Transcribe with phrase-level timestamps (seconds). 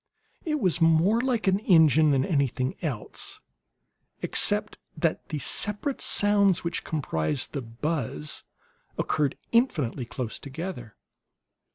[0.45, 3.39] It was more like an engine than anything else,
[4.23, 8.43] except that the separate sounds which comprised the buzz
[8.97, 10.95] occurred infinitely close together.